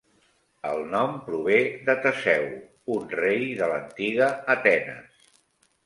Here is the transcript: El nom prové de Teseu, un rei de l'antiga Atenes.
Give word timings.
El 0.69 0.79
nom 0.93 1.13
prové 1.27 1.59
de 1.91 1.97
Teseu, 2.07 2.47
un 2.97 3.07
rei 3.23 3.47
de 3.63 3.71
l'antiga 3.75 4.35
Atenes. 4.59 5.27